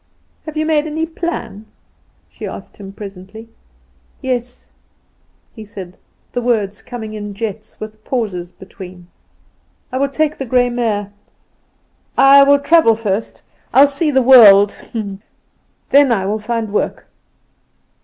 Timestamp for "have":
0.47-0.57